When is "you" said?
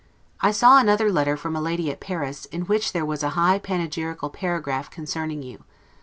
5.43-5.63